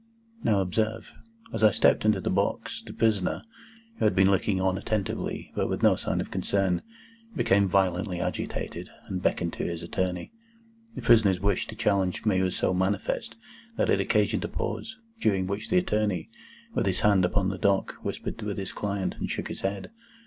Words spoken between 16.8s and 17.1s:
his